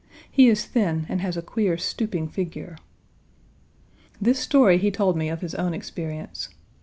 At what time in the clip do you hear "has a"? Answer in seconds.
1.21-1.43